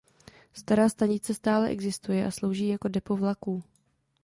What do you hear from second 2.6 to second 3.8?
jako depo vlaků.